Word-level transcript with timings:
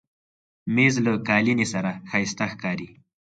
مېز 0.75 0.95
له 1.05 1.11
قالینې 1.27 1.67
سره 1.73 1.91
ښایسته 2.09 2.45
ښکاري. 2.51 2.89